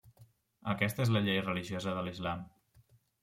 Aquesta 0.73 1.03
és 1.03 1.11
la 1.17 1.21
llei 1.27 1.37
religiosa 1.43 1.93
de 1.99 2.05
l'islam. 2.07 2.41